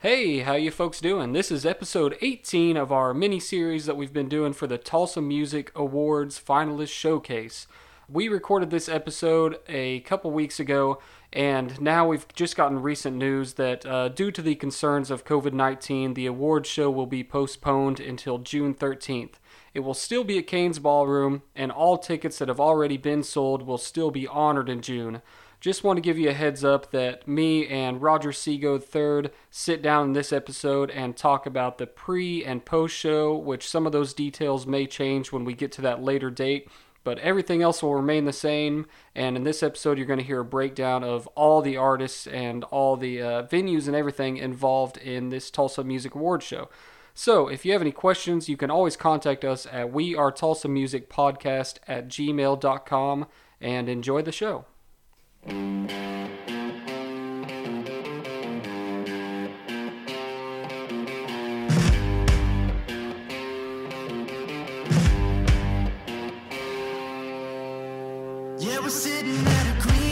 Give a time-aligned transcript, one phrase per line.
[0.00, 1.32] Hey, how you folks doing?
[1.32, 5.22] This is episode 18 of our mini series that we've been doing for the Tulsa
[5.22, 7.66] Music Awards Finalist Showcase.
[8.06, 11.00] We recorded this episode a couple weeks ago,
[11.32, 15.54] and now we've just gotten recent news that uh, due to the concerns of COVID
[15.54, 19.36] 19, the award show will be postponed until June 13th.
[19.72, 23.62] It will still be at Cain's Ballroom, and all tickets that have already been sold
[23.62, 25.22] will still be honored in June.
[25.60, 29.82] Just want to give you a heads up that me and Roger Seago III sit
[29.82, 33.92] down in this episode and talk about the pre and post show, which some of
[33.92, 36.68] those details may change when we get to that later date
[37.06, 38.84] but everything else will remain the same.
[39.14, 42.64] And in this episode, you're going to hear a breakdown of all the artists and
[42.64, 46.68] all the uh, venues and everything involved in this Tulsa Music Awards show.
[47.14, 50.66] So, if you have any questions, you can always contact us at We Are Tulsa
[50.66, 53.26] Music Podcast at gmail.com
[53.60, 54.64] and enjoy the show.
[55.48, 55.54] Yeah,
[68.80, 70.05] we're sitting at a green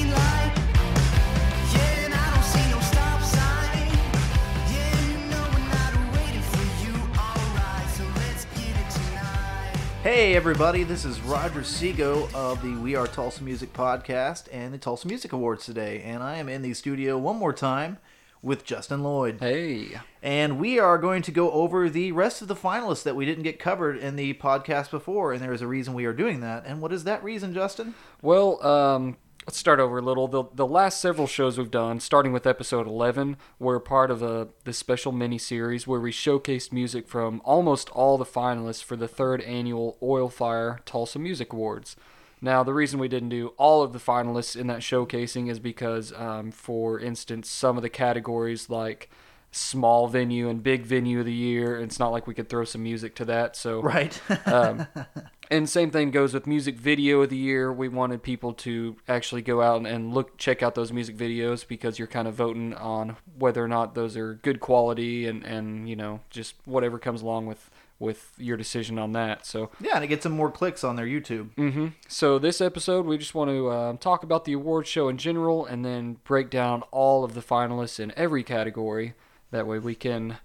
[10.05, 14.77] Hey everybody, this is Roger Seago of the We Are Tulsa Music Podcast and the
[14.77, 17.97] Tulsa Music Awards today, and I am in the studio one more time
[18.43, 19.39] with Justin Lloyd.
[19.41, 19.99] Hey.
[20.23, 23.45] And we are going to go over the rest of the finalists that we didn't
[23.45, 26.67] get covered in the podcast before, and there is a reason we are doing that.
[26.67, 27.95] And what is that reason, Justin?
[28.21, 30.29] Well, um, let's start over a little.
[30.29, 34.49] The, the last several shows we've done, starting with episode 11, were part of a
[34.65, 39.09] this special mini series where we showcased music from almost all the finalists for the
[39.09, 41.97] third annual Oilfire Tulsa Music Awards.
[42.41, 46.13] Now, the reason we didn't do all of the finalists in that showcasing is because,
[46.13, 49.09] um, for instance, some of the categories like
[49.51, 52.83] small venue and big venue of the year, it's not like we could throw some
[52.83, 53.57] music to that.
[53.57, 54.21] So Right.
[54.47, 54.87] um,
[55.51, 57.73] and same thing goes with music video of the year.
[57.73, 61.67] We wanted people to actually go out and, and look, check out those music videos
[61.67, 65.89] because you're kind of voting on whether or not those are good quality and, and
[65.89, 69.47] you know just whatever comes along with with your decision on that.
[69.47, 71.55] So yeah, and it gets some more clicks on their YouTube.
[71.55, 71.89] Mm-hmm.
[72.09, 75.65] So this episode, we just want to uh, talk about the award show in general,
[75.65, 79.15] and then break down all of the finalists in every category.
[79.51, 80.39] That way, we can,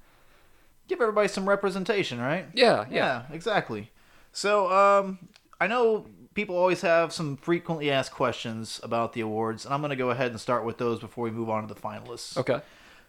[0.88, 2.48] Give everybody some representation, right?
[2.54, 3.92] yeah, yeah, Yeah, exactly.
[4.40, 5.20] So, um,
[5.60, 9.90] I know people always have some frequently asked questions about the awards, and I'm going
[9.90, 12.38] to go ahead and start with those before we move on to the finalists.
[12.38, 12.62] okay,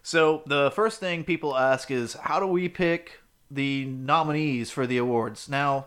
[0.02, 4.96] So, the first thing people ask is how do we pick the nominees for the
[4.96, 5.48] awards?
[5.48, 5.86] Now,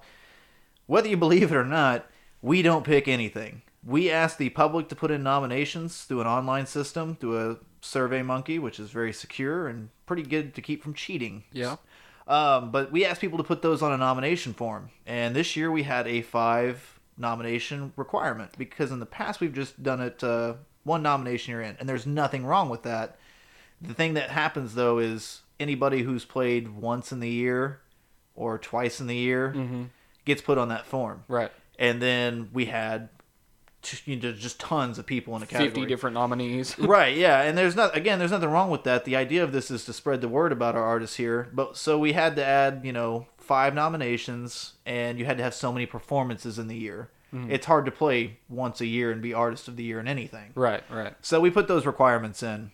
[0.86, 2.06] whether you believe it or not,
[2.42, 3.64] we don't pick anything.
[3.86, 8.22] We ask the public to put in nominations through an online system, through a Survey
[8.22, 11.44] Monkey, which is very secure and pretty good to keep from cheating.
[11.52, 11.76] yeah,
[12.28, 15.72] Um, but we asked people to put those on a nomination form, and this year
[15.72, 20.56] we had a five nomination requirement because in the past we've just done it uh,
[20.84, 23.18] one nomination you're in, and there's nothing wrong with that.
[23.82, 27.82] The thing that happens though is anybody who's played once in the year
[28.36, 29.54] or twice in the year
[30.24, 31.52] gets put on that form, right.
[31.78, 33.10] and then we had
[34.06, 35.70] you know, just tons of people in a category.
[35.70, 36.78] Fifty different nominees.
[36.80, 39.72] right yeah and there's not again there's nothing wrong with that the idea of this
[39.72, 42.82] is to spread the word about our artists here but so we had to add
[42.84, 47.10] you know five nominations and you had to have so many performances in the year
[47.34, 47.52] mm-hmm.
[47.52, 50.52] it's hard to play once a year and be artist of the year in anything
[50.56, 51.16] right, right.
[51.22, 52.72] so we put those requirements in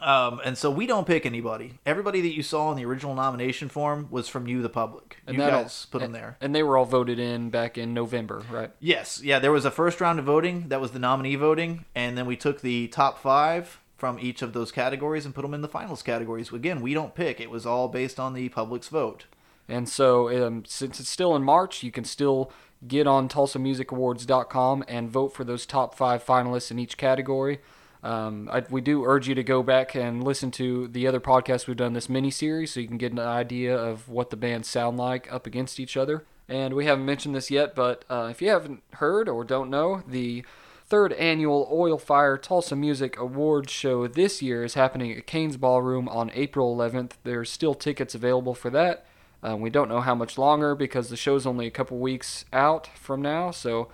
[0.00, 3.68] um, and so we don't pick anybody everybody that you saw in the original nomination
[3.68, 6.76] form was from you the public you that'll- guys put them there And they were
[6.76, 8.70] all voted in back in November, right?
[8.80, 10.68] Yes, yeah, there was a first round of voting.
[10.68, 14.52] That was the nominee voting, and then we took the top five from each of
[14.52, 16.52] those categories and put them in the finals categories.
[16.52, 19.24] Again, we don't pick; it was all based on the public's vote.
[19.68, 22.52] And so, um, since it's still in March, you can still
[22.86, 27.60] get on TulsaMusicAwards.com and vote for those top five finalists in each category.
[28.06, 31.66] Um, I, we do urge you to go back and listen to the other podcasts
[31.66, 34.68] we've done this mini series so you can get an idea of what the bands
[34.68, 36.24] sound like up against each other.
[36.48, 40.04] And we haven't mentioned this yet, but uh, if you haven't heard or don't know,
[40.06, 40.44] the
[40.86, 46.30] third annual Oilfire Tulsa Music Awards show this year is happening at Cain's Ballroom on
[46.32, 47.14] April 11th.
[47.24, 49.04] There's still tickets available for that.
[49.42, 52.88] Um, we don't know how much longer because the show's only a couple weeks out
[52.96, 53.88] from now, so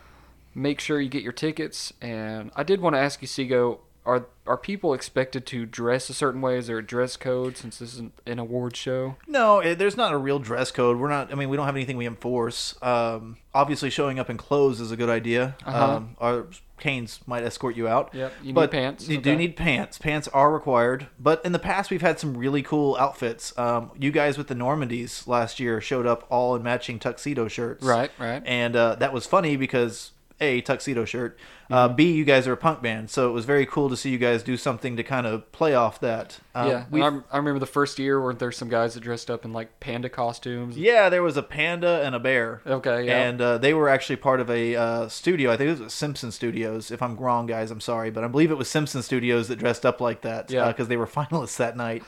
[0.54, 1.94] make sure you get your tickets.
[2.02, 6.14] And I did want to ask you, Seago, are are people expected to dress a
[6.14, 6.58] certain way?
[6.58, 9.16] Is there a dress code since this isn't an award show?
[9.28, 10.98] No, it, there's not a real dress code.
[10.98, 11.32] We're not.
[11.32, 12.74] I mean, we don't have anything we enforce.
[12.82, 15.56] Um, obviously, showing up in clothes is a good idea.
[15.64, 15.96] Uh-huh.
[15.96, 16.46] Um, our
[16.82, 18.12] Cain's might escort you out.
[18.12, 19.98] Yep, you need pants, You do need pants.
[19.98, 21.06] Pants are required.
[21.20, 23.56] But in the past, we've had some really cool outfits.
[23.56, 27.84] Um, you guys with the Normandies last year showed up all in matching tuxedo shirts.
[27.84, 28.42] Right, right.
[28.44, 30.10] And uh, that was funny because
[30.42, 31.38] a tuxedo shirt.
[31.70, 31.96] Uh, Mm-hmm.
[31.96, 34.18] B, you guys are a punk band, so it was very cool to see you
[34.18, 36.38] guys do something to kind of play off that.
[36.54, 39.46] Um, yeah, I, I remember the first year where there's some guys that dressed up
[39.46, 40.76] in like panda costumes.
[40.76, 42.60] Yeah, there was a panda and a bear.
[42.66, 43.22] Okay, yeah.
[43.22, 45.50] And uh, they were actually part of a uh, studio.
[45.50, 46.90] I think it was Simpson Studios.
[46.90, 49.86] If I'm wrong, guys, I'm sorry, but I believe it was Simpson Studios that dressed
[49.86, 50.50] up like that.
[50.50, 50.68] Yeah.
[50.68, 52.02] Because they were finalists that night.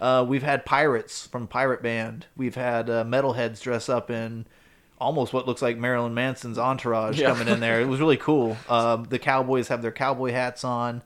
[0.00, 2.26] Uh, we've had pirates from Pirate Band.
[2.36, 4.46] We've had uh, metalheads dress up in
[5.00, 7.28] almost what looks like Marilyn Manson's entourage Yeah.
[7.32, 7.80] coming in there.
[7.80, 8.56] It was really cool.
[8.68, 11.02] Um, the Cowboys have their cowboy hats on.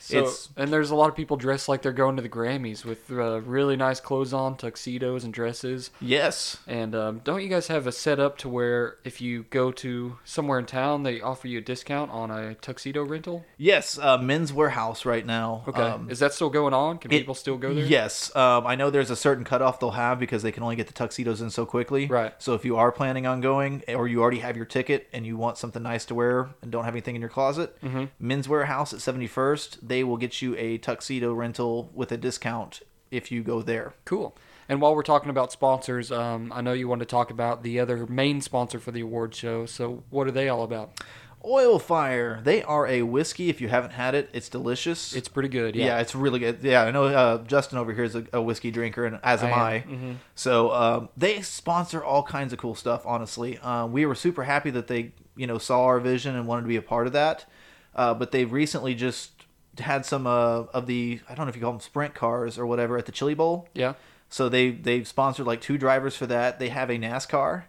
[0.00, 2.84] So, it's and there's a lot of people dressed like they're going to the Grammys
[2.84, 5.90] with uh, really nice clothes on, tuxedos and dresses.
[6.00, 10.18] yes, And um, don't you guys have a setup to where if you go to
[10.24, 13.44] somewhere in town, they offer you a discount on a tuxedo rental?
[13.56, 13.98] yes.
[13.98, 15.64] Uh, Men's Wearhouse right now.
[15.66, 16.98] Okay, Um, is that still going on?
[16.98, 17.84] Can It- people still go there?
[17.84, 20.86] Yes, um, I know there's a certain cutoff they'll have because they can only get
[20.86, 22.06] the tuxedos in so quickly.
[22.06, 22.32] Right.
[22.38, 25.36] So if you are planning on going, or you already have your ticket and you
[25.36, 28.04] want something nice to wear and don't have anything in your closet, Mm-hmm.
[28.20, 33.32] Men's Wearhouse at 71st, they will get you a tuxedo rental with a discount if
[33.32, 33.94] you go there.
[34.04, 34.36] Cool.
[34.68, 37.80] And while we're talking about sponsors, um, I know you want to talk about the
[37.80, 39.64] other main sponsor for the award show.
[39.64, 41.00] So what are they all about?
[41.42, 43.48] Oilfire, they are a whiskey.
[43.48, 45.14] If you haven't had it, it's delicious.
[45.14, 45.76] It's pretty good.
[45.76, 45.86] Yeah.
[45.86, 46.00] Yeah.
[46.00, 46.58] it's really good.
[46.62, 49.54] Yeah, I know uh, Justin over here is a, a whiskey drinker, and as am
[49.54, 49.84] I I.
[49.88, 50.12] Mm-hmm.
[50.34, 53.02] So um, they sponsor all kinds of cool stuff.
[53.06, 56.62] Honestly, uh, we were super happy that they, you know, saw our vision and wanted
[56.62, 57.46] to be a part of that.
[57.94, 59.37] Uh, but they've recently just
[59.80, 62.66] had some uh, of the I don't know if you call them sprint cars or
[62.66, 63.68] whatever at the Chili Bowl.
[63.74, 63.94] Yeah.
[64.28, 66.58] So they they've sponsored like two drivers for that.
[66.58, 67.64] They have a NASCAR.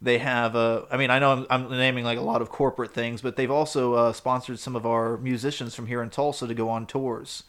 [0.00, 0.86] They have a.
[0.90, 3.50] I mean I know I'm, I'm naming like a lot of corporate things, but they've
[3.50, 7.42] also uh, sponsored some of our musicians from here in Tulsa to go on tours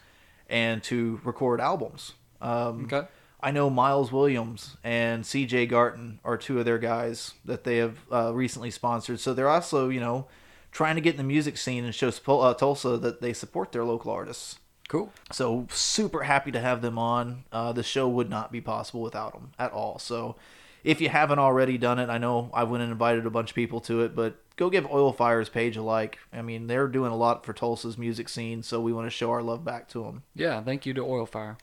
[0.49, 2.13] and to record albums.
[2.41, 3.07] Um, Okay.
[3.41, 5.67] I know Miles Williams and C.J.
[5.67, 9.19] Garton are two of their guys that they have uh, recently sponsored.
[9.21, 10.25] So they're also you know
[10.71, 13.83] trying to get in the music scene and show uh, Tulsa that they support their
[13.83, 14.59] local artists.
[14.87, 15.11] Cool.
[15.31, 17.43] So super happy to have them on.
[17.51, 19.99] Uh, the show would not be possible without them at all.
[19.99, 20.35] So
[20.83, 23.55] if you haven't already done it, I know I went and invited a bunch of
[23.55, 26.17] people to it, but go give Oilfire's page a like.
[26.33, 29.29] I mean, they're doing a lot for Tulsa's music scene, so we want to show
[29.29, 30.23] our love back to them.
[30.33, 31.57] Yeah, thank you to Oilfire.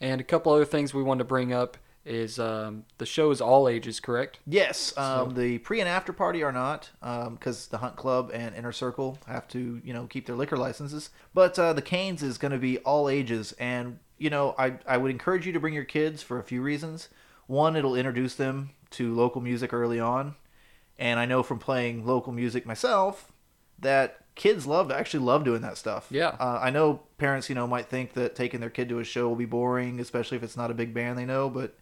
[0.00, 3.40] And a couple other things we wanted to bring up is um, the show is
[3.40, 4.38] all ages, correct?
[4.46, 8.72] Yes, um, the pre and after party are not because the Hunt Club and Inner
[8.72, 11.10] Circle have to, you know, keep their liquor licenses.
[11.32, 14.96] But uh, the Cain's is going to be all ages, and you know, I I
[14.96, 17.08] would encourage you to bring your kids for a few reasons.
[17.46, 20.34] One, it'll introduce them to local music early on,
[20.98, 23.32] and I know from playing local music myself
[23.78, 26.06] that kids love actually love doing that stuff.
[26.10, 26.36] Yeah.
[26.40, 29.28] uh, I know parents, you know, might think that taking their kid to a show
[29.28, 31.76] will be boring, especially if it's not a big band they know, but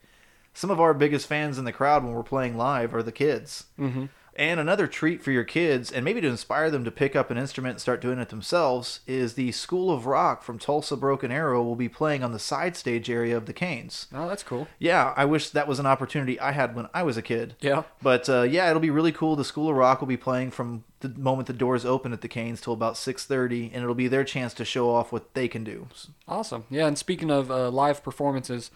[0.55, 3.65] some of our biggest fans in the crowd when we're playing live are the kids.
[3.79, 4.07] Mm-hmm.
[4.37, 7.37] And another treat for your kids, and maybe to inspire them to pick up an
[7.37, 11.63] instrument and start doing it themselves, is the School of Rock from Tulsa Broken Arrow
[11.63, 14.07] will be playing on the side stage area of the Cain's.
[14.15, 14.67] Oh, that's cool.
[14.79, 17.55] Yeah, I wish that was an opportunity I had when I was a kid.
[17.61, 17.83] Yeah.
[18.01, 19.37] But uh, yeah, it'll be really cool.
[19.37, 22.29] The School of Rock will be playing from the moment the doors open at the
[22.29, 25.65] Cain's till about 6:30, and it'll be their chance to show off what they can
[25.65, 25.89] do.
[26.29, 26.65] Awesome.
[26.71, 28.71] Yeah, and speaking of uh, live performances,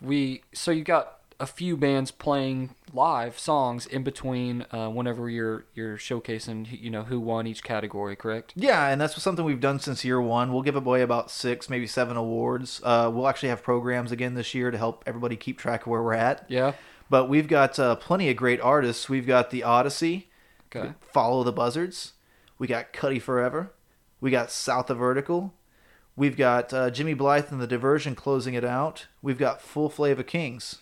[0.00, 5.66] we so you got a few bands playing live songs in between uh, whenever you're
[5.74, 8.54] you're showcasing you know who won each category, correct?
[8.56, 10.54] Yeah, and that's something we've done since year one.
[10.54, 12.80] We'll give away about six, maybe seven awards.
[12.82, 16.02] Uh, we'll actually have programs again this year to help everybody keep track of where
[16.02, 16.46] we're at.
[16.48, 16.72] Yeah.
[17.10, 19.10] But we've got uh, plenty of great artists.
[19.10, 20.30] We've got the Odyssey,
[20.74, 20.94] Okay.
[21.00, 22.14] Follow the Buzzards.
[22.58, 23.74] We got Cuddy Forever.
[24.18, 25.52] We got South of Vertical.
[26.16, 29.06] We've got uh, Jimmy Blythe and the Diversion closing it out.
[29.20, 30.80] We've got Full Flavor Kings.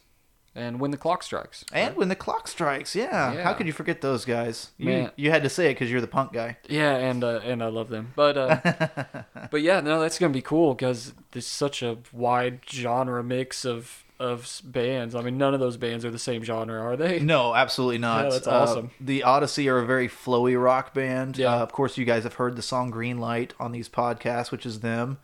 [0.55, 1.65] And when the clock strikes.
[1.73, 3.33] And when the clock strikes, yeah.
[3.33, 3.43] Yeah.
[3.43, 4.71] How could you forget those guys?
[4.77, 5.11] You, Man.
[5.17, 6.59] you had to say it because you're the punk guy.
[6.69, 8.13] Yeah, and uh, and I love them.
[8.15, 13.23] But uh, but yeah, no, that's gonna be cool because there's such a wide genre
[13.25, 15.15] mix of of bands.
[15.15, 17.19] I mean, none of those bands are the same genre, are they?
[17.19, 18.25] No, absolutely not.
[18.27, 18.91] Yeah, that's Uh, awesome.
[19.01, 21.39] the Odyssey are a very flowy rock band.
[21.39, 21.55] Yeah.
[21.55, 24.65] Uh, of course, you guys have heard the song Green Light on these podcasts, which
[24.67, 25.19] is them.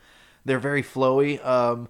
[0.45, 1.45] They're very flowy.
[1.47, 1.89] Um,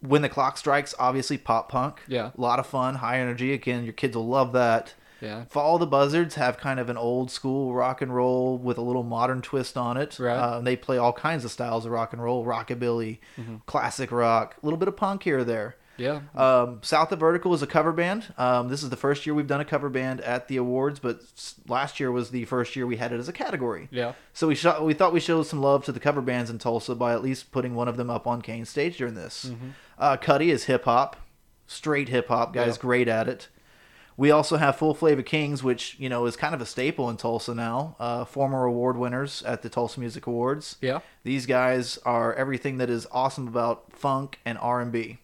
[0.00, 2.00] when the clock strikes, obviously pop punk.
[2.08, 2.30] Yeah.
[2.36, 3.52] A lot of fun, high energy.
[3.52, 4.94] Again, your kids will love that.
[5.20, 5.44] Yeah.
[5.50, 9.02] Follow the Buzzards have kind of an old school rock and roll with a little
[9.02, 10.18] modern twist on it.
[10.18, 10.34] Right.
[10.34, 13.56] Uh, they play all kinds of styles of rock and roll, rockabilly, Mm-hmm.
[13.66, 15.76] classic rock, a little bit of punk here or there.
[16.00, 16.20] Yeah.
[16.34, 18.32] Um, South of Vertical is a cover band.
[18.38, 21.20] Um, this is the first year we've done a cover band at the awards, but
[21.68, 23.88] last year was the first year we had it as a category.
[23.90, 24.14] Yeah.
[24.32, 26.94] So we shot, we thought we showed some love to the cover bands in Tulsa
[26.94, 29.46] by at least putting one of them up on Cain's stage during this.
[29.50, 29.68] Mm-hmm.
[29.98, 31.16] Uh, Cuddy is hip hop,
[31.66, 32.54] straight hip hop.
[32.54, 32.80] Guys, Yeah.
[32.80, 33.48] great at it.
[34.16, 37.16] We also have Full Flavor Kings, which you know is kind of a staple in
[37.16, 37.96] Tulsa now.
[37.98, 40.76] Uh, former award winners at the Tulsa Music Awards.
[40.82, 41.00] Yeah.
[41.24, 45.18] These guys are everything that is awesome about funk and R and B.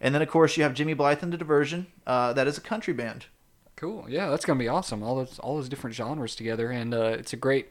[0.00, 1.86] And then of course you have Jimmy Blythe and the Diversion.
[2.06, 3.26] Uh, that is a country band.
[3.76, 4.06] Cool.
[4.08, 5.02] Yeah, that's gonna be awesome.
[5.02, 7.68] All those all those different genres together, and uh, it's a great.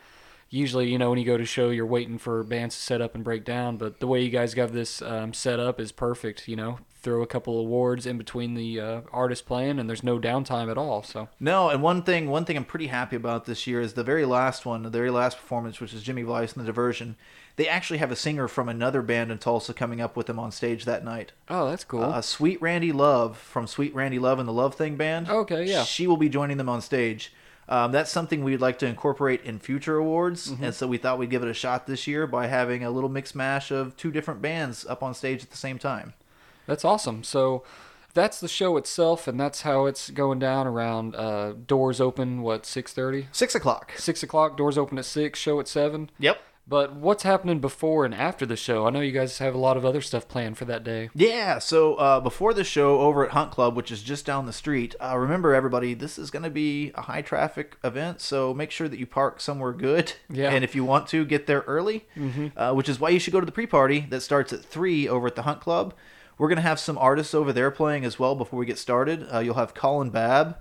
[0.49, 3.15] Usually, you know, when you go to show, you're waiting for bands to set up
[3.15, 3.77] and break down.
[3.77, 6.47] But the way you guys got this um, set up is perfect.
[6.47, 10.19] You know, throw a couple awards in between the uh, artists playing, and there's no
[10.19, 11.03] downtime at all.
[11.03, 14.03] So No, and one thing one thing I'm pretty happy about this year is the
[14.03, 17.15] very last one, the very last performance, which is Jimmy Blythe and the Diversion.
[17.57, 20.51] They actually have a singer from another band in Tulsa coming up with them on
[20.51, 21.31] stage that night.
[21.49, 22.03] oh, that's cool.
[22.03, 25.29] Uh, Sweet Randy Love from Sweet Randy Love and the Love Thing Band.
[25.29, 25.83] Okay, yeah.
[25.83, 27.31] She will be joining them on stage.
[27.67, 30.63] Um, that's something we'd like to incorporate in future awards, Mm-hmm.
[30.65, 33.10] and so we thought we'd give it a shot this year by having a little
[33.10, 36.13] mix mash of two different bands up on stage at the same time.
[36.67, 37.24] That's awesome.
[37.24, 37.63] So
[38.13, 40.67] that's the show itself, and that's how it's going down.
[40.67, 43.27] Around uh, doors open what six thirty?
[43.31, 43.93] Six o'clock.
[43.98, 44.57] six o'clock.
[44.57, 45.38] Doors open at six.
[45.39, 46.10] Show at seven.
[46.19, 46.39] Yep.
[46.67, 48.88] But what's happening before and after the show?
[48.88, 51.10] I know you guys have a lot of other stuff planned for that day.
[51.13, 54.53] Yeah, so uh, before the show over at Hunt Club, which is just down the
[54.53, 58.72] street, uh, remember everybody, this is going to be a high traffic event, so make
[58.72, 60.13] sure that you park somewhere good.
[60.27, 60.50] Yeah.
[60.50, 62.07] And if you want to, get there early,
[62.57, 65.07] uh, which is why you should go to the pre party that starts at 3
[65.07, 65.93] over at the Hunt Club.
[66.38, 69.27] We're going to have some artists over there playing as well before we get started.
[69.34, 70.57] Uh, you'll have Colin Babb,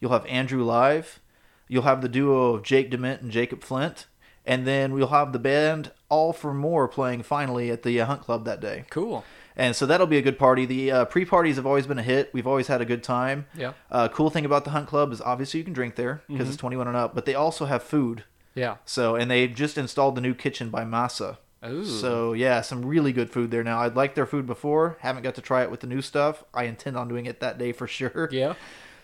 [0.00, 1.20] you'll have Andrew Live,
[1.66, 4.06] you'll have the duo of Jake Dement and Jacob Flint,
[4.46, 8.22] and then we'll have the band All for More playing finally at the uh, Hunt
[8.22, 8.84] Club that day.
[8.90, 9.24] Cool.
[9.56, 10.66] And so that'll be a good party.
[10.66, 12.30] The uh, pre parties have always been a hit.
[12.32, 13.46] We've always had a good time.
[13.56, 13.72] Yeah.
[13.90, 16.58] Uh, cool thing about the Hunt Club is obviously you can drink there because it's
[16.58, 18.24] 21 and up, but they also have food.
[18.54, 18.76] Yeah.
[18.84, 21.38] So, and they just installed the new kitchen by Masa.
[21.64, 21.84] Ooh.
[21.84, 23.80] So, yeah, some really good food there now.
[23.80, 24.98] I'd liked their food before.
[25.00, 26.44] Haven't got to try it with the new stuff.
[26.54, 28.28] I intend on doing it that day for sure.
[28.36, 28.54] Yeah.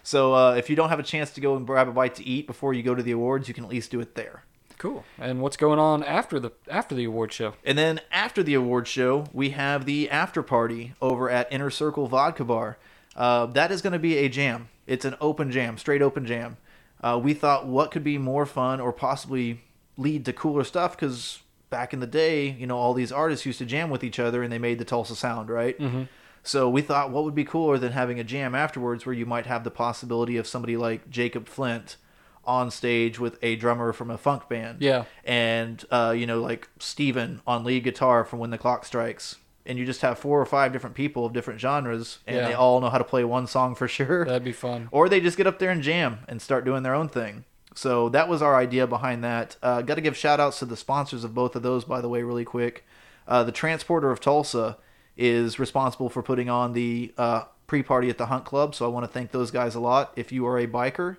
[0.05, 2.27] So, uh, if you don't have a chance to go and grab a bite to
[2.27, 4.43] eat before you go to the awards, you can at least do it there.
[4.83, 5.05] Cool.
[5.17, 7.55] And what's going on after the after the award show?
[7.63, 12.09] And then after the award show, we have the after party over at Inner Circle
[12.09, 12.79] Vodka Bar.
[13.15, 14.71] Uh, that is going to be a jam.
[14.89, 16.57] It's an open jam, straight open jam.
[17.01, 19.61] Uh, we thought what could be more fun or possibly
[19.97, 23.61] lead to cooler stuff because back in the day, you know, all these artists used
[23.61, 25.79] to jam with each other and they made the Tulsa sound, right?
[25.79, 26.03] Mm-hmm.
[26.43, 29.47] So we thought what would be cooler than having a jam afterwards where you might
[29.47, 31.99] have the possibility of somebody like Jacob Flint
[32.45, 35.05] on stage with a drummer from a funk band Yeah.
[35.25, 39.79] and uh, you know like Steven on lead guitar from When the Clock Strikes, and
[39.79, 42.49] you just have four or five different people of different genres, and Yeah.
[42.49, 44.89] they all know how to play one song for sure, That'd be fun.
[44.91, 47.45] or they just get up there and jam and start doing their own thing.
[47.75, 49.57] So that was our idea behind that.
[49.63, 52.09] Uh, Got to give shout outs to the sponsors of both of those, by the
[52.09, 52.85] way, really quick.
[53.27, 54.77] Uh, the Transporter of Tulsa
[55.17, 58.89] is responsible for putting on the uh, pre party at the Hunt Club, so I
[58.89, 60.13] want to thank those guys a lot.
[60.17, 61.17] If you are a biker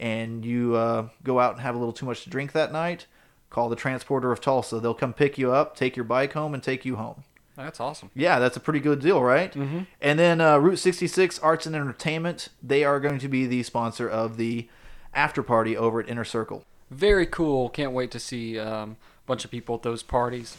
[0.00, 3.06] and you uh, go out and have a little too much to drink that night,
[3.50, 4.80] call the Transporter of Tulsa.
[4.80, 7.22] They'll come pick you up, take your bike home, and take you home.
[7.54, 8.10] That's awesome.
[8.14, 9.52] Yeah, that's a pretty good deal, right?
[9.52, 9.80] Mm-hmm.
[10.00, 14.08] And then uh, Route 66 Arts and Entertainment, they are going to be the sponsor
[14.08, 14.68] of the
[15.12, 16.64] after party over at Inner Circle.
[16.90, 17.68] Very cool.
[17.68, 20.56] Can't wait to see um, a bunch of people at those parties.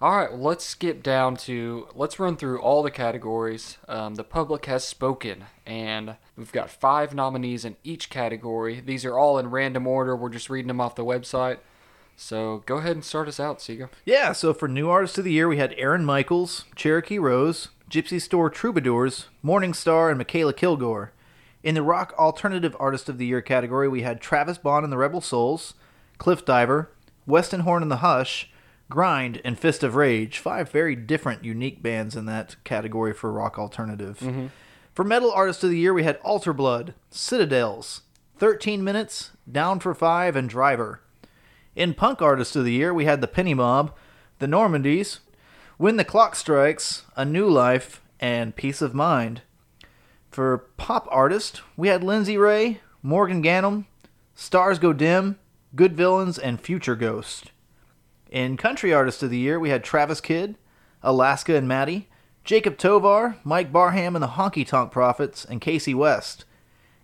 [0.00, 3.78] All right, well, let's skip down to let's run through all the categories.
[3.88, 8.80] Um, the public has spoken, and we've got five nominees in each category.
[8.80, 10.14] These are all in random order.
[10.14, 11.58] We're just reading them off the website.
[12.16, 13.88] So go ahead and start us out, Seago.
[14.04, 18.20] Yeah, so for New Artist of the Year, we had Aaron Michaels, Cherokee Rose, Gypsy
[18.20, 21.12] Store Troubadours, Morning Star, and Michaela Kilgore.
[21.62, 24.98] In the Rock Alternative Artist of the Year category, we had Travis Bond and the
[24.98, 25.74] Rebel Souls,
[26.18, 26.90] Cliff Diver,
[27.26, 28.50] Weston Horn and the Hush,
[28.90, 30.38] Grind, and Fist of Rage.
[30.38, 34.18] Five very different, unique bands in that category for Rock Alternative.
[34.18, 34.46] Mm-hmm.
[34.94, 38.02] For Metal Artist of the Year, we had Alter Blood, Citadels,
[38.38, 41.00] 13 Minutes, Down for Five, and Driver.
[41.76, 43.94] In Punk Artist of the Year, we had the Penny Mob,
[44.38, 45.18] the Normandies,
[45.76, 49.42] When the Clock Strikes, A New Life, and Peace of Mind.
[50.30, 53.86] For Pop Artist, we had Lindsay Ray, Morgan Gannum,
[54.34, 55.38] Stars Go Dim,
[55.74, 57.52] Good Villains, and Future Ghost.
[58.30, 60.56] In Country Artist of the Year, we had Travis Kidd,
[61.02, 62.08] Alaska and Maddie,
[62.44, 66.44] Jacob Tovar, Mike Barham and the Honky Tonk Prophets, and Casey West.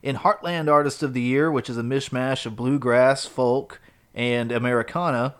[0.02, 3.80] In Heartland Artist of the Year, which is a mishmash of bluegrass, folk,
[4.14, 5.36] and Americana,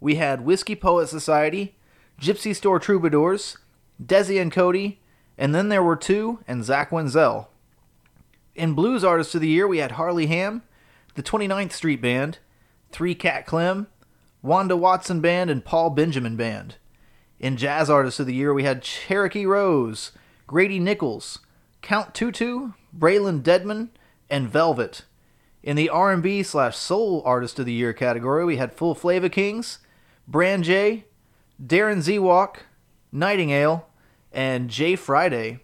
[0.00, 1.76] we had Whiskey Poet Society,
[2.20, 3.56] Gypsy Store Troubadours,
[4.04, 5.00] Desi and Cody,
[5.38, 7.50] And then there were two and Zach Wenzel.
[8.56, 10.62] In Blues Artist of the Year, we had Harley Ham,
[11.14, 12.38] the 29th Street Band,
[12.90, 13.86] Three Cat Clem,
[14.42, 16.76] Wanda Watson Band, and Paul Benjamin Band.
[17.38, 20.12] In Jazz Artist of the Year, we had Cherokee Rose,
[20.46, 21.38] Grady Nichols,
[21.82, 23.90] Count Tutu, Braylon Deadman,
[24.28, 25.04] and Velvet.
[25.62, 29.78] In the R&B slash Soul Artist of the Year category, we had Full Flavor Kings,
[30.30, 31.04] Branjae,
[31.62, 32.56] Darren Zewalk,
[33.12, 33.86] Nightingale,
[34.32, 35.60] and Jay Friday.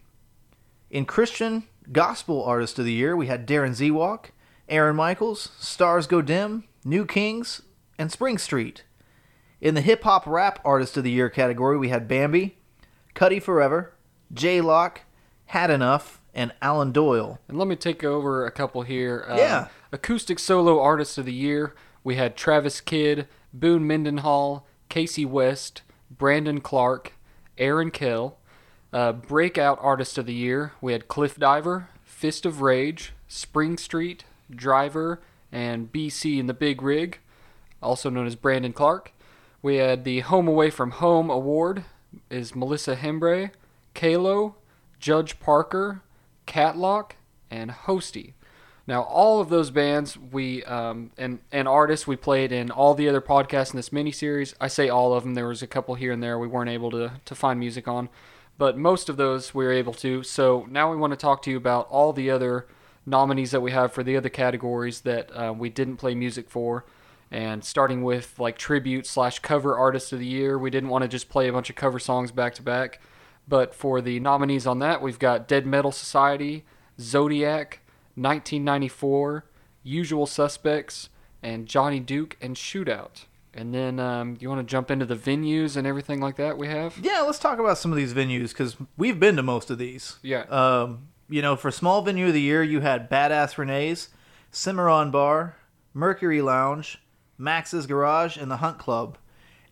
[0.90, 4.26] In Christian Gospel Artist of the Year, we had Darren Zewalk,
[4.68, 7.62] Aaron Michaels, Stars Go Dim, New Kings,
[7.99, 8.85] and Spring Street.
[9.61, 12.59] In the Hip Hop Rap Artist of the Year category, we had Bambi,
[13.15, 13.95] Cuddy Forever,
[14.33, 15.03] J Lock,
[15.47, 17.38] Had Enough, and Alan Doyle.
[17.49, 19.25] And let me take over a couple here.
[19.29, 19.69] Um, Yeah.
[19.93, 21.75] Acoustic Solo Artist of the Year,
[22.05, 27.12] we had Travis Kidd, Boone Mendenhall, Casey West, Brandon Clark,
[27.57, 28.37] Aaron Kell.
[28.93, 34.25] Uh, Breakout Artist of the Year, we had Cliff Diver, Fist of Rage, Spring Street,
[34.50, 37.19] Driver, and BC in the Big Rig,
[37.87, 39.12] also known as Brandon Clark.
[39.62, 41.85] We had the Home Away from Home Award
[42.31, 43.52] is Melissa Hembre,
[43.95, 44.57] Kalo,
[44.99, 46.02] Judge Parker,
[46.47, 47.12] Catlock,
[47.50, 48.33] and Hosty.
[48.88, 53.09] Now, all of those bands we um, and and artists we played in all the
[53.09, 54.55] other podcasts in this mini series.
[54.61, 55.35] I say all of them.
[55.35, 58.09] There was a couple here and there we weren't able to to find music on,
[58.59, 60.23] but most of those we were able to.
[60.23, 62.66] So now we want to talk to you about all the other
[63.05, 66.85] nominees that we have for the other categories that uh, we didn't play music for.
[67.30, 71.09] And starting with like tribute slash cover artist of the year, we didn't want to
[71.09, 73.00] just play a bunch of cover songs back to back.
[73.49, 76.64] But for the nominees on that, we've got Dead Metal Society,
[77.00, 77.80] Zodiac,
[78.14, 79.45] 1994,
[79.83, 81.11] Usual Suspects,
[81.42, 83.25] and Johnny Duke and Shootout.
[83.54, 86.68] And then um, you want to jump into the venues and everything like that we
[86.68, 86.99] have?
[87.00, 90.16] Yeah, let's talk about some of these venues because we've been to most of these.
[90.23, 90.42] Yeah.
[90.42, 94.11] Um, you know, for small venue of the year, you had Badass Renee's,
[94.50, 95.56] Cimarron Bar,
[95.95, 97.00] Mercury Lounge,
[97.38, 99.19] Max's Garage, and the Hunt Club.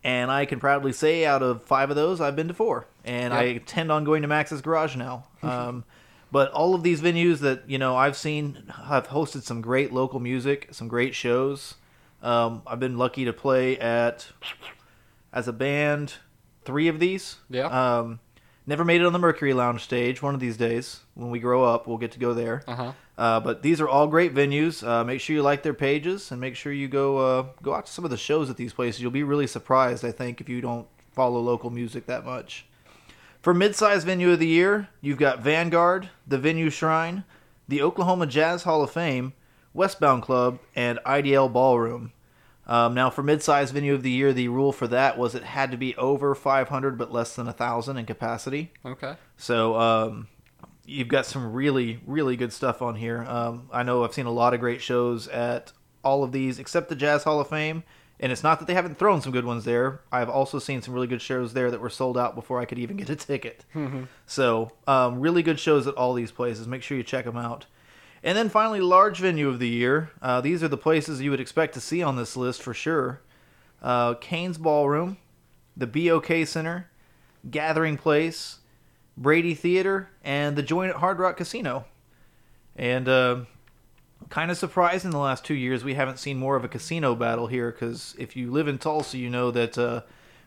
[0.02, 3.32] And I can proudly say, out of five of those, I've been to four, and
[3.32, 5.26] I intend on going to Max's Garage now.
[5.44, 5.84] Um,
[6.32, 10.18] but all of these venues that you know I've seen have hosted some great local
[10.18, 11.74] music, some great shows.
[12.22, 14.26] Um, I've been lucky to play at
[15.32, 16.14] as a band
[16.64, 17.36] three of these.
[17.50, 17.66] Yeah.
[17.66, 18.20] Um,
[18.66, 20.22] never made it on the Mercury Lounge stage.
[20.22, 22.62] One of these days, when we grow up, we'll get to go there.
[22.66, 22.92] Uh huh.
[23.16, 24.86] Uh, but these are all great venues.
[24.86, 27.86] Uh, make sure you like their pages and make sure you go uh, go out
[27.86, 29.00] to some of the shows at these places.
[29.00, 32.66] You'll be really surprised, I think, if you don't follow local music that much.
[33.40, 37.24] For mid-sized venue of the year, you've got Vanguard, the Venue Shrine,
[37.68, 39.34] the Oklahoma Jazz Hall of Fame,
[39.74, 42.12] Westbound Club, and IDL Ballroom.
[42.66, 45.70] Um, now, for mid-sized venue of the year, the rule for that was it had
[45.70, 48.72] to be over 500 but less than 1,000 in capacity.
[48.84, 49.16] Okay.
[49.36, 50.28] So um,
[50.86, 53.24] you've got some really, really good stuff on here.
[53.28, 56.88] Um, I know I've seen a lot of great shows at all of these, except
[56.88, 57.84] the Jazz Hall of Fame.
[58.20, 60.00] And it's not that they haven't thrown some good ones there.
[60.12, 62.78] I've also seen some really good shows there that were sold out before I could
[62.78, 63.64] even get a ticket.
[64.26, 66.68] So um, really good shows at all these places.
[66.68, 67.66] Make sure you check them out.
[68.22, 70.10] And then finally, large venue of the year.
[70.22, 73.20] Uh, these are the places you would expect to see on this list for sure.
[73.82, 75.18] Uh, Cain's Ballroom,
[75.76, 76.88] the BOK Center,
[77.50, 78.60] Gathering Place,
[79.16, 81.84] Brady Theater, and the Joint at Hard Rock Casino.
[82.76, 83.40] And uh,
[84.30, 87.14] kind of surprised in the last two years we haven't seen more of a casino
[87.14, 90.02] battle here because if you live in Tulsa, you know that uh,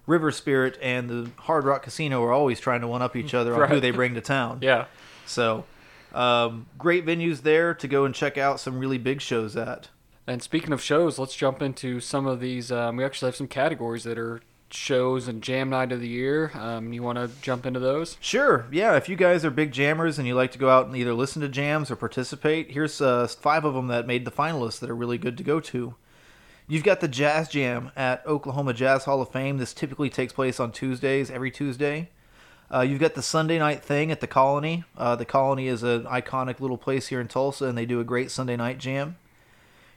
[0.05, 3.61] River Spirit and the Hard Rock Casino are always trying to one up each other
[3.61, 4.59] on who they bring to town.
[4.67, 4.85] Yeah.
[5.25, 5.65] So,
[6.13, 9.89] um, great venues there to go and check out some really big shows at.
[10.25, 12.71] And speaking of shows, let's jump into some of these.
[12.71, 14.41] Um, we actually have some categories that are
[14.73, 16.51] shows and jam night of the year.
[16.53, 18.17] Um, you want to jump into those?
[18.19, 18.95] Sure, yeah.
[18.95, 21.41] If you guys are big jammers and you like to go out and either listen
[21.41, 24.95] to jams or participate, here's uh, five of them that made the finalists that are
[24.95, 25.95] really good to go to.
[26.67, 29.57] You've got the Jazz Jam at Oklahoma Jazz Hall of Fame.
[29.57, 32.09] This typically takes place on Tuesdays, every Tuesday.
[32.69, 34.83] Uh, you've got the Sunday night thing at the Colony.
[34.97, 38.03] Uh, the Colony is an iconic little place here in Tulsa, and they do a
[38.03, 39.15] great Sunday night jam.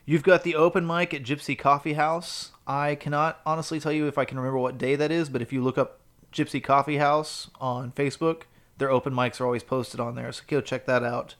[0.03, 2.51] You've got the open mic at Gypsy Coffee House.
[2.65, 5.53] I cannot honestly tell you if I can remember what day that is, but if
[5.53, 5.99] you look up
[6.33, 8.43] Gypsy Coffee House on Facebook,
[8.79, 11.35] their open mics are always posted on there, so go check that out.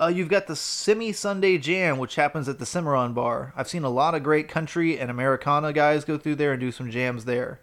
[0.00, 3.52] Uh, you've got the Semi Sunday Jam, which happens at the Cimarron Bar.
[3.54, 6.72] I've seen a lot of great country and Americana guys go through there and do
[6.72, 7.60] some jams there.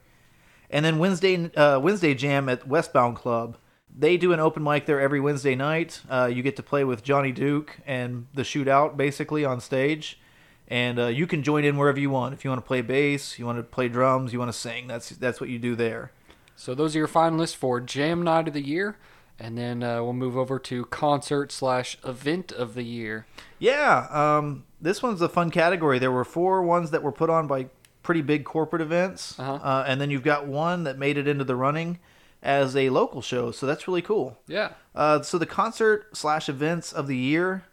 [0.69, 3.57] And then Wednesday uh, Wednesday Jam at Westbound Club.
[3.97, 6.01] They do an open mic there every Wednesday night.
[6.10, 10.19] Uh, you get to play with Johnny Duke and the Shootout basically on stage,
[10.67, 12.34] and uh, you can join in wherever you want.
[12.34, 14.88] If you want to play bass, you want to play drums, you want to sing.
[14.88, 16.12] That's that's what you do there.
[16.56, 18.97] So those are your finalists for Jam Night of the Year.
[19.39, 23.25] And then uh, we'll move over to concert slash event of the year.
[23.58, 25.97] Yeah, um, this one's a fun category.
[25.97, 27.69] There were four ones that were put on by
[28.04, 29.54] pretty big corporate events, Uh-huh.
[29.54, 31.97] uh, and then you've got one that made it into the running
[32.41, 33.51] as a local show.
[33.51, 34.38] So that's really cool.
[34.47, 34.71] Yeah.
[34.95, 37.65] Uh, so the concert slash events of the year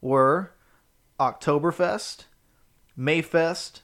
[0.00, 0.52] were
[1.18, 2.24] Oktoberfest,
[2.98, 3.80] Mayfest,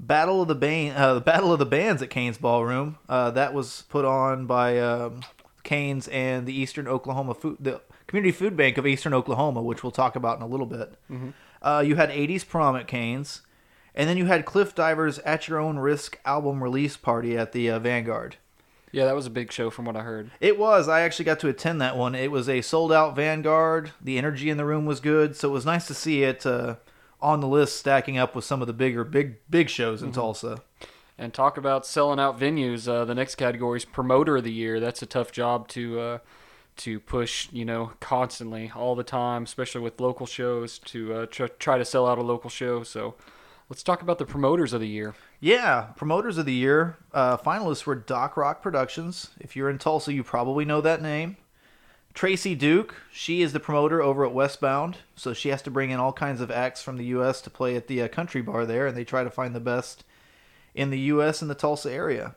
[0.00, 2.98] Battle of the Ban- uh, Battle of the Bands at Cain's Ballroom.
[3.08, 5.20] Uh, that was put on by um,
[5.62, 9.92] Cain's and the Eastern Oklahoma Food, the Community Food Bank of Eastern Oklahoma, which we'll
[9.92, 10.94] talk about in a little bit.
[11.62, 13.40] Uh, you had 80s prom at Cain's,
[13.94, 17.70] and then you had Cliff Divers at Your Own Risk album release party at the
[17.70, 18.36] uh, Vanguard.
[18.94, 20.30] Yeah, that was a big show from what I heard.
[20.40, 20.88] It was.
[20.88, 22.14] I actually got to attend that one.
[22.14, 23.90] It was a sold out Vanguard.
[24.00, 26.76] The energy in the room was good, so it was nice to see it uh,
[27.20, 30.62] on the list, stacking up with some of the bigger, big, big shows in Tulsa.
[31.18, 32.86] And talk about selling out venues.
[32.86, 34.78] Uh, the next category is promoter of the year.
[34.78, 36.18] That's a tough job to uh,
[36.76, 40.78] to push, you know, constantly, all the time, especially with local shows.
[40.78, 42.84] To uh, tr- try to sell out a local show.
[42.84, 43.16] So,
[43.68, 45.14] let's talk about the promoters of the year.
[45.40, 49.30] Yeah, promoters of the year uh, finalists were Doc Rock Productions.
[49.40, 51.36] If you're in Tulsa, you probably know that name.
[52.14, 55.98] Tracy Duke, she is the promoter over at Westbound, so she has to bring in
[55.98, 57.40] all kinds of acts from the U.S.
[57.40, 60.04] to play at the uh, country bar there, and they try to find the best
[60.76, 61.42] in the U.S.
[61.42, 62.36] and the Tulsa area.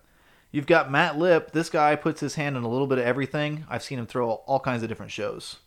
[0.51, 1.51] You've got Matt Lip.
[1.51, 3.65] This guy puts his hand in a little bit of everything.
[3.69, 5.57] I've seen him throw all kinds of different shows.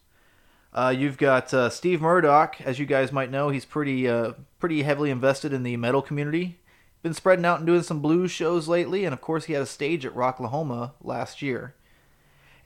[0.73, 4.83] Uh, you've got uh, Steve Murdoch, as you guys might know, he's pretty uh, pretty
[4.83, 6.59] heavily invested in the metal community.
[7.03, 9.67] Been spreading out and doing some blues shows lately, and of course he had a
[9.67, 11.75] stage at Rocklahoma last year.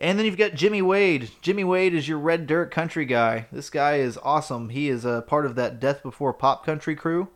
[0.01, 1.31] And then you've got Jimmy Wade.
[1.41, 3.47] Jimmy Wade is your red dirt country guy.
[3.53, 4.71] This guy is awesome.
[4.71, 7.29] He is a part of that Death Before Pop country crew.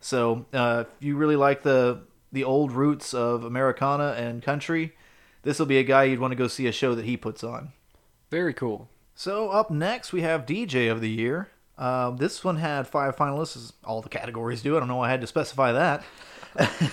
[0.00, 4.94] So uh, if you really like the the old roots of Americana and country,
[5.42, 7.42] this will be a guy you'd want to go see a show that he puts
[7.42, 7.72] on.
[8.30, 8.88] Very cool.
[9.18, 11.48] So up next we have DJ of the year.
[11.76, 14.76] Um, this one had five finalists, as all the categories do.
[14.76, 16.04] I don't know why I had to specify that.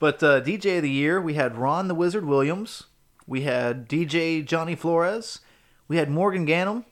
[0.00, 2.86] but uh, DJ of the year, we had Ron the Wizard Williams,
[3.28, 5.38] we had DJ Johnny Flores,
[5.86, 6.84] we had Morgan Gannum,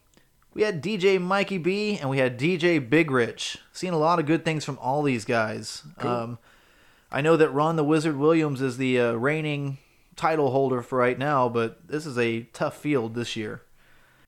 [0.55, 3.59] we had DJ Mikey B, and we had DJ Big Rich.
[3.73, 5.83] Seen a lot of good things from all these guys.
[5.99, 6.39] Um,
[7.11, 9.79] I know that Ron the Wizard Williams is the uh, reigning
[10.15, 13.63] title holder for right now, but this is a tough field this year.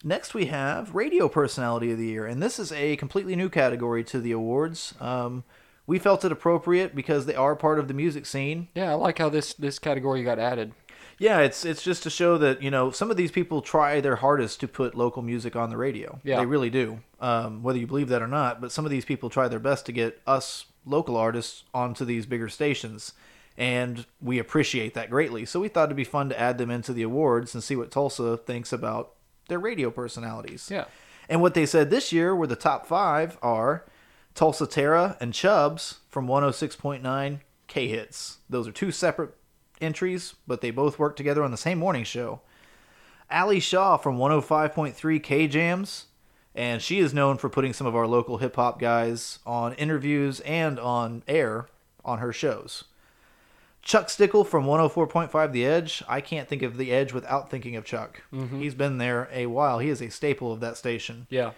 [0.05, 4.03] Next, we have Radio Personality of the Year, and this is a completely new category
[4.05, 4.95] to the awards.
[5.01, 5.45] Um,
[5.87, 8.69] we felt it appropriate because they are part of the music scene.
[8.75, 10.73] Yeah, I like how this this category got added.
[11.19, 14.17] Yeah, it's it's just to show that you know some of these people try their
[14.17, 16.19] hardest to put local music on the radio.
[16.25, 16.39] Yeah.
[16.39, 17.01] they really do.
[17.21, 19.87] Um, whether you believe that or not, but some of these people try their best
[19.87, 23.13] to get us local artists onto these bigger stations,
[23.57, 25.45] and we appreciate that greatly.
[25.45, 27.93] So we thought it'd be fun to add them into the awards and see what
[27.93, 29.13] Tulsa thinks about
[29.49, 30.69] their radio personalities.
[30.71, 30.85] Yeah.
[31.29, 33.85] And what they said this year were the top five are
[34.35, 38.39] Tulsa Terra and Chubbs from 106.9 K Hits.
[38.49, 39.35] Those are two separate
[39.81, 42.41] entries, but they both work together on the same morning show.
[43.31, 46.07] Ali Shaw from 105.3 K Jams,
[46.55, 50.41] and she is known for putting some of our local hip hop guys on interviews
[50.41, 51.69] and on air
[52.05, 52.85] on her shows.
[53.83, 56.03] Chuck Stickle from 104.5 The Edge.
[56.09, 58.23] I can't think of The Edge without thinking of Chuck.
[58.61, 59.81] He's been there a while.
[59.81, 61.27] He is a staple of that station.
[61.31, 61.53] Yeah.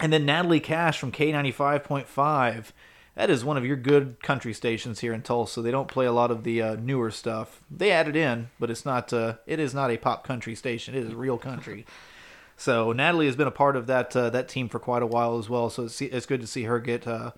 [0.00, 2.72] And then Natalie Cash from K95.5.
[3.14, 5.62] That is one of your good country stations here in Tulsa.
[5.62, 7.62] They don't play a lot of the uh, newer stuff.
[7.70, 9.10] They add it in, but it's not.
[9.10, 10.94] Uh, it is not a pop country station.
[10.94, 11.86] It is real country.
[12.58, 15.38] so Natalie has been a part of that uh, that team for quite a while
[15.38, 15.70] as well.
[15.70, 17.30] So it's, it's good to see her get uh,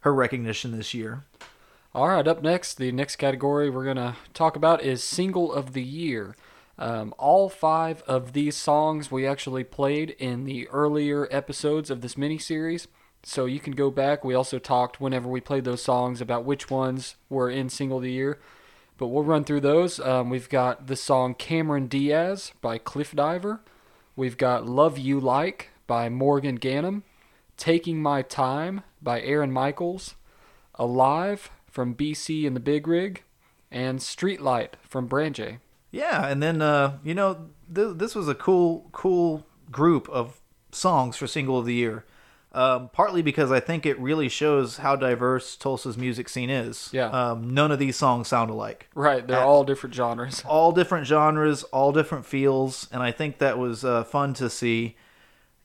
[0.00, 1.22] her recognition this year.
[1.94, 5.74] All right, up next, the next category we're going to talk about is Single of
[5.74, 6.34] the Year.
[6.76, 12.18] Um, all five of these songs we actually played in the earlier episodes of this
[12.18, 12.88] mini series,
[13.22, 14.24] So you can go back.
[14.24, 18.02] We also talked whenever we played those songs about which ones were in Single of
[18.02, 18.40] the Year.
[18.98, 20.00] But we'll run through those.
[20.00, 23.60] Um, we've got the song Cameron Diaz by Cliff Diver.
[24.16, 27.04] We've got Love You Like by Morgan Gannum.
[27.56, 30.16] Taking My Time by Aaron Michaels.
[30.74, 33.22] Alive from BC and the Big Rig.
[33.70, 35.58] And Streetlight from Branjae.
[35.90, 41.16] Yeah, and then uh, you know th- this was a cool, cool group of songs
[41.16, 42.04] for single of the year.
[42.52, 46.88] Um, partly because I think it really shows how diverse Tulsa's music scene is.
[46.92, 47.06] Yeah.
[47.08, 48.88] Um, none of these songs sound alike.
[48.94, 50.44] Right, they're Uh, all different genres.
[50.46, 54.94] All different genres, all different feels, and I think that was uh, fun to see.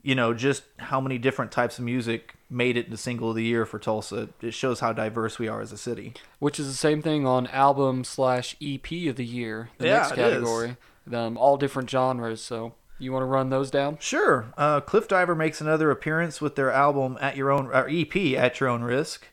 [0.02, 3.44] You know, just how many different types of music made it the single of the
[3.44, 4.30] year for Tulsa.
[4.42, 6.14] It shows how diverse we are as a city.
[6.40, 10.12] Which is the same thing on album slash EP of the year, the Yeah, next
[10.14, 10.34] it is.
[10.34, 10.78] category.
[11.14, 13.98] Um, all different genres, so You want to run those down?
[14.02, 14.48] Sure.
[14.58, 18.60] Uh, Cliff Diver makes another appearance with their album at your own or EP at
[18.60, 19.28] your own risk.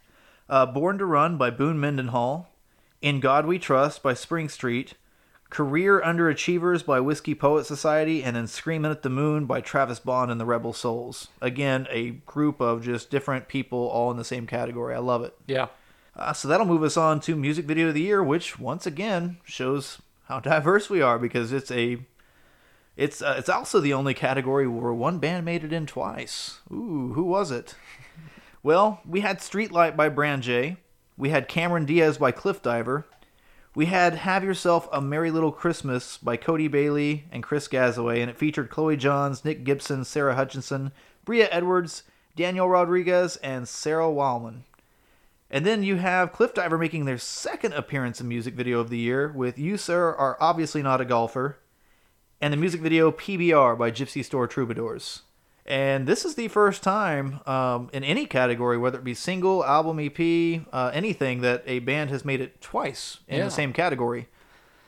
[0.49, 2.49] Uh, Born to Run by Boone Mendenhall.
[3.03, 4.95] In God We Trust by Spring Street.
[5.51, 10.31] Career Underachievers by Whiskey Poet Society, and then Screaming at the Moon by Travis Bond
[10.31, 11.29] and the Rebel Souls.
[11.41, 14.95] Again, a group of just different people all in the same category.
[14.95, 15.37] I love it.
[15.47, 15.69] Yeah.
[16.17, 19.37] Uh, so that'll move us on to Music Video of the Year, which once again
[19.45, 21.99] shows how diverse we are because it's a
[22.97, 26.61] it's uh, it's also the only category where one band made it in twice.
[26.73, 27.75] Ooh, who was it?
[28.63, 30.79] well, we had Streetlight by Branjae.
[31.19, 33.07] We had Cameron Diaz by Cliff Diver.
[33.77, 38.31] We had Have Yourself a Merry Little Christmas by Cody Bailey and Chris Gazaway, and
[38.31, 40.93] it featured Chloe Johns, Nick Gibson, Sarah Hutchinson,
[41.27, 44.61] Bria Edwards, Daniel Rodriguez, and Sarah Wallman.
[45.51, 48.97] And then you have Cliff Diver making their second appearance in music video of the
[48.97, 51.59] year with You Sir Are Obviously Not a Golfer,
[52.41, 55.21] and the music video PBR by Gypsy Store Troubadours.
[55.67, 59.99] And this is the first time um, in any category, whether it be single, album,
[59.99, 63.45] EP, uh, anything, that a band has made it twice in Yeah.
[63.47, 64.29] the same category.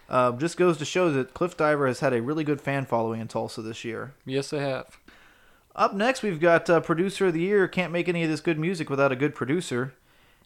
[0.08, 3.20] Uh, just goes to show that Cliff Diver has had a really good fan following
[3.20, 4.14] in Tulsa this year.
[4.24, 4.96] Yes, they have.
[5.74, 7.68] Up next, we've got uh, Producer of the Year.
[7.68, 9.94] Can't make any of this good music without a good producer.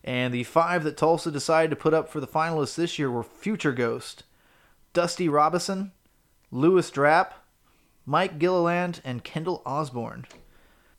[0.02, 3.22] And the five that Tulsa decided to put up for the finalists this year were
[3.22, 4.24] Future Ghost,
[4.94, 5.92] Dusty Robinson,
[6.50, 7.32] Lewis Drapp,
[8.06, 10.26] Mike Gilliland, and Kendall Osborne.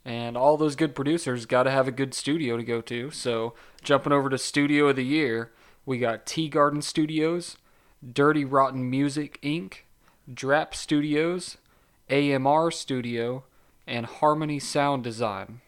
[0.05, 3.11] And all those good producers got to have a good studio to go to.
[3.11, 5.51] So, jumping over to Studio of the Year,
[5.85, 7.57] we got Tea Garden Studios,
[8.11, 9.79] Dirty Rotten Music Inc.,
[10.33, 11.57] Drap Studios,
[12.09, 13.43] AMR Studio,
[13.87, 15.61] and Harmony Sound Design.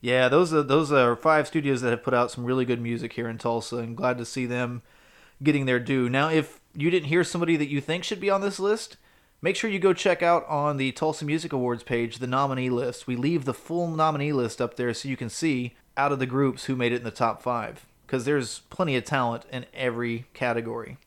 [0.00, 3.12] Yeah, those are those are five studios that have put out some really good music
[3.12, 4.82] here in Tulsa, and glad to see them
[5.42, 6.08] getting their due.
[6.08, 8.96] Now, if you didn't hear somebody that you think should be on this list,
[9.42, 13.06] make sure you go check out on the Tulsa Music Awards page the nominee list.
[13.06, 16.26] We leave the full nominee list up there so you can see out of the
[16.26, 20.26] groups who made it in the top five, because there's plenty of talent in every
[20.34, 20.98] category.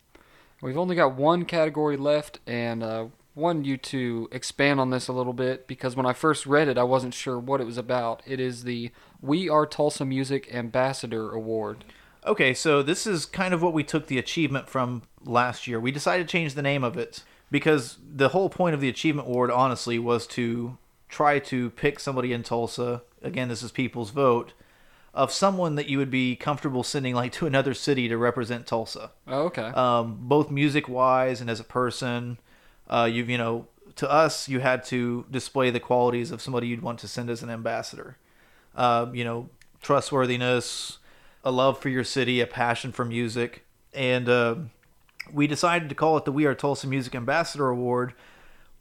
[0.62, 5.14] We've only got one category left, and uh, wanted you to expand on this a
[5.14, 8.22] little bit because when I first read it, I wasn't sure what it was about.
[8.26, 8.92] It is the
[9.22, 11.84] We Are Tulsa Music Ambassador Award.
[12.26, 15.80] Okay, so this is kind of what we took the achievement from last year.
[15.80, 19.28] We decided to change the name of it because the whole point of the achievement
[19.28, 20.76] award, honestly, was to
[21.08, 23.04] try to pick somebody in Tulsa.
[23.22, 24.54] Again, this is people's vote
[25.14, 29.12] of someone that you would be comfortable sending like to another city to represent Tulsa,
[29.28, 29.68] Oh, okay.
[29.76, 32.40] um, both music wise and as a person.
[32.90, 36.82] Uh, you've you know to us you had to display the qualities of somebody you'd
[36.82, 38.18] want to send as an ambassador.
[38.76, 39.48] Uh, you know,
[39.84, 40.98] trustworthiness,
[41.44, 43.64] a love for your city, a passion for music,
[43.94, 44.56] and uh,
[45.32, 48.14] we decided to call it the We Are Tulsa Music Ambassador Award.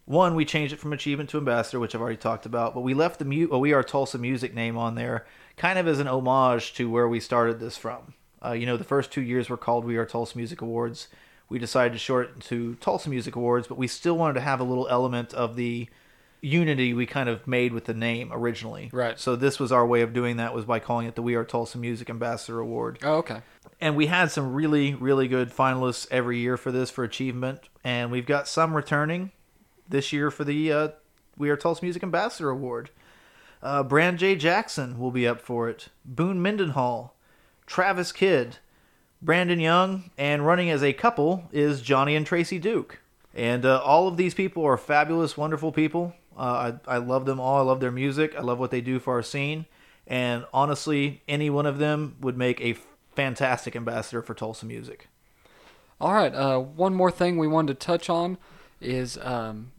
[0.05, 2.93] One, we changed it from achievement to ambassador, which I've already talked about, but we
[2.95, 5.25] left the Mu- We Are Tulsa Music name on there,
[5.57, 8.15] kind of as an homage to where we started this from.
[8.45, 11.07] Uh, you know, the first two years were called We Are Tulsa Music Awards.
[11.49, 14.59] We decided to shorten it to Tulsa Music Awards, but we still wanted to have
[14.59, 15.89] a little element of the
[16.41, 18.91] unity we kind of made with the name originally.
[18.93, 19.17] Right.
[19.21, 21.45] So this was our way of doing that was by calling it the We Are
[21.45, 22.99] Tulsa Music Ambassador Award.
[23.05, 23.43] oh, okay.
[23.83, 28.13] And we had some really, really good finalists every year for this for achievement, and
[28.13, 29.33] we've got some returning
[29.89, 30.89] this year for the uh,
[31.37, 32.91] We Are Tulsa Music Ambassador Award.
[33.61, 35.89] Uh, Branjae Jackson will be up for it.
[36.05, 37.17] Boone Mendenhall,
[37.67, 38.59] Travis Kidd,
[39.21, 43.01] Brandon Young, and running as a couple is Johnny and Tracy Duke.
[43.35, 46.15] And uh, all of these people are fabulous, wonderful people.
[46.39, 47.59] Uh, I, I love them all.
[47.59, 48.37] I love their music.
[48.37, 49.67] I love what they do for our scene.
[50.07, 52.77] And honestly, any one of them would make a
[53.15, 55.09] fantastic ambassador for Tulsa music.
[56.01, 56.35] All right.
[56.35, 58.39] Uh, one more thing we wanted to touch on
[58.81, 59.73] is um,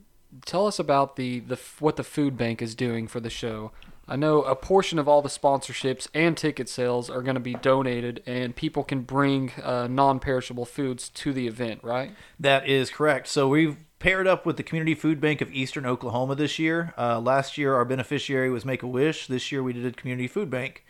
[0.46, 3.72] tell us about the, the what the food bank is doing for the show.
[4.08, 7.54] I know a portion of all the sponsorships and ticket sales are going to be
[7.54, 12.12] donated, and people can bring uh, non-perishable foods to the event, right?
[12.38, 13.30] That is correct.
[13.30, 16.94] So we've paired up with the Community Food Bank of Eastern Oklahoma this year.
[16.98, 19.28] Uh, last year, our beneficiary was Make a Wish.
[19.28, 20.84] This year, we did a Community Food Bank.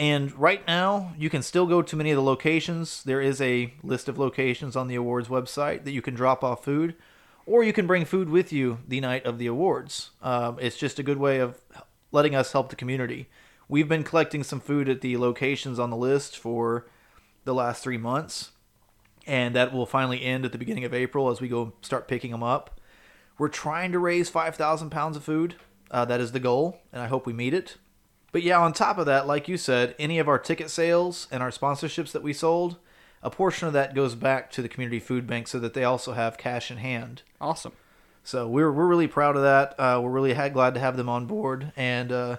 [0.00, 3.04] And right now, you can still go to many of the locations.
[3.04, 6.64] There is a list of locations on the awards website that you can drop off
[6.64, 6.96] food,
[7.44, 10.12] or you can bring food with you the night of the awards.
[10.22, 11.60] Um, it's just a good way of
[12.12, 13.28] letting us help the community.
[13.68, 16.86] We've been collecting some food at the locations on the list for
[17.44, 18.52] the last three months
[19.26, 22.30] and that will finally end at the beginning of April as we go start picking
[22.30, 22.80] them up.
[23.38, 25.56] We're trying to raise 5,000 pounds of food.
[25.90, 27.76] Uh, that is the goal, and I hope we meet it.
[28.32, 31.42] But yeah, on top of that, like you said, any of our ticket sales and
[31.42, 32.76] our sponsorships that we sold,
[33.22, 36.12] a portion of that goes back to the community food bank so that they also
[36.12, 37.22] have cash in hand.
[37.40, 37.72] Awesome.
[38.22, 39.74] So we're we're really proud of that.
[39.78, 42.36] Uh, we're really ha- glad to have them on board, and uh,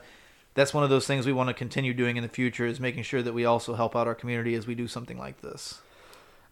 [0.53, 3.03] that's one of those things we want to continue doing in the future is making
[3.03, 5.81] sure that we also help out our community as we do something like this.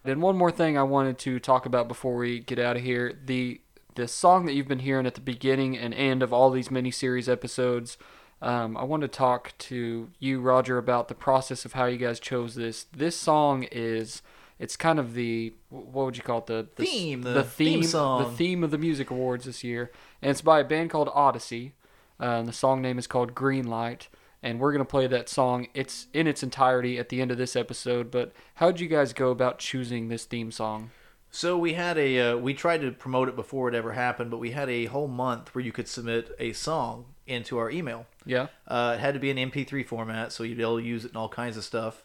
[0.03, 3.13] Then one more thing I wanted to talk about before we get out of here
[3.25, 3.61] the
[3.95, 6.91] the song that you've been hearing at the beginning and end of all these mini
[6.91, 7.97] series episodes.
[8.41, 12.19] Um, I want to talk to you, Roger, about the process of how you guys
[12.19, 12.85] chose this.
[12.95, 14.21] This song is
[14.59, 17.81] it's kind of the what would you call it the, the Theme, the the theme
[17.81, 18.23] theme song.
[18.23, 21.73] the theme of the music awards this year, and it's by a band called Odyssey.
[22.21, 24.09] Uh, and the song name is called Green Light,
[24.43, 25.67] and we're gonna play that song.
[25.73, 28.11] It's in its entirety at the end of this episode.
[28.11, 30.91] But how did you guys go about choosing this theme song?
[31.31, 34.39] So we had a uh, we tried to promote it before it ever happened, but
[34.39, 38.05] we had a whole month where you could submit a song into our email.
[38.25, 38.47] Yeah.
[38.67, 41.11] Uh, it had to be an MP3 format, so you'd be able to use it
[41.11, 42.03] in all kinds of stuff.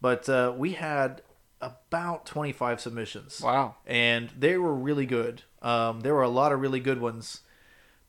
[0.00, 1.22] But uh, we had
[1.60, 3.40] about 25 submissions.
[3.40, 3.76] Wow.
[3.86, 5.42] And they were really good.
[5.62, 7.40] Um, there were a lot of really good ones.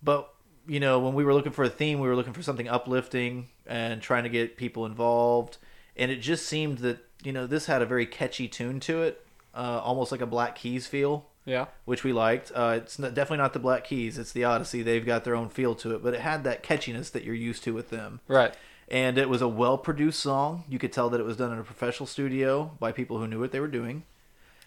[0.02, 0.34] But,
[0.68, 3.50] you know, when we were looking for a theme, we were looking for something uplifting
[3.66, 5.58] and trying to get people involved.
[5.96, 9.26] And it just seemed that, you know, this had a very catchy tune to it,
[9.54, 11.66] uh, almost like a Black Keys feel Yeah.
[11.86, 12.52] which we liked.
[12.54, 14.18] Uh, it's not, definitely not the Black Keys.
[14.18, 14.84] It's the Odyssey.
[14.84, 17.64] They've got their own feel to it, but it had that catchiness that you're used
[17.64, 18.20] to with them.
[18.28, 18.54] Right.
[18.88, 20.66] And it was a well-produced song.
[20.70, 23.40] You could tell that it was done in a professional studio by people who knew
[23.40, 24.04] what they were doing.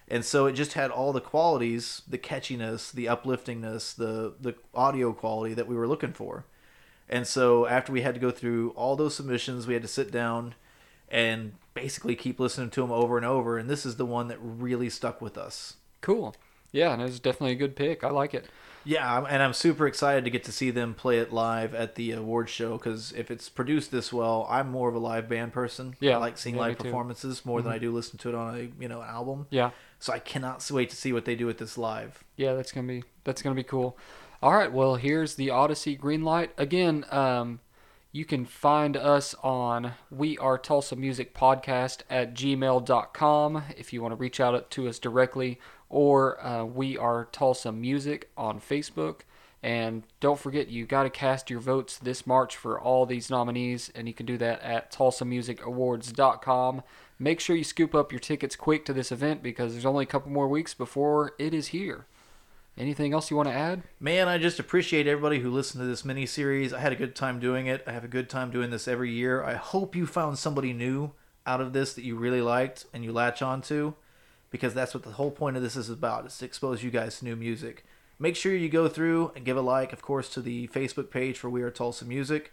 [0.09, 5.13] And so it just had all the qualities, the catchiness, the upliftingness, the the audio
[5.13, 6.45] quality that we were looking for.
[7.09, 10.11] And so after we had to go through all those submissions, we had to sit
[10.11, 10.55] down
[11.09, 13.59] and basically keep listening to them over and over.
[13.59, 15.77] And this is the one that really stuck with us.
[16.01, 16.35] Cool.
[16.75, 18.03] Yeah, and it was definitely a good pick.
[18.03, 18.47] I like it.
[18.85, 22.11] Yeah, and I'm super excited to get to see them play it live at the
[22.13, 25.95] award show because if it's produced this well, I'm more of a live band person.
[26.01, 26.79] Yeah, I like seeing yeah, live too.
[26.79, 26.89] Mm-hmm.
[26.89, 29.47] performances more than I do listen to it on a you know an album.
[29.51, 29.71] Yeah.
[30.01, 32.25] So I cannot wait to see what they do with this live.
[32.37, 33.97] Yeah, that's gonna be that's gonna be cool.
[34.43, 37.07] All right, well here's the Odyssey Greenlight again.
[37.11, 37.61] Um,
[38.13, 44.13] you can find us on We Are Tulsa Music Podcast at gmail.com if you want
[44.13, 45.59] to reach out to us directly,
[45.95, 49.21] or uh, We Are Tulsa Music on Facebook.
[49.63, 53.93] And don't forget, you got to cast your votes this March for all these nominees,
[53.95, 56.83] and you can do that at TulsaMusicAwards.com.
[57.19, 60.09] Make sure you scoop up your tickets quick to this event because there's only a
[60.09, 62.07] couple more weeks before it is here.
[62.77, 63.85] Anything else you want to add?
[64.01, 66.73] Man, I just appreciate everybody who listened to this mini series.
[66.73, 67.85] I had a good time doing it.
[67.87, 69.45] I have a good time doing this every year.
[69.45, 71.13] I hope you found somebody new
[71.47, 73.95] out of this that you really liked and you latch on to
[74.55, 77.19] because that's what the whole point of this is about is to expose you guys
[77.19, 77.85] to new music.
[78.21, 81.37] Make sure you go through and give a like, of course, to the Facebook page
[81.37, 82.53] for We Are Tulsa Music.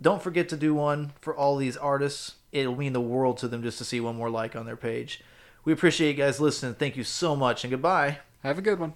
[0.00, 2.36] Don't forget to do one for all these artists.
[2.52, 5.22] It'll mean the world to them just to see one more like on their page.
[5.62, 6.72] We appreciate you guys listening.
[6.76, 8.20] Thank you so much and goodbye.
[8.42, 8.94] Have a good one.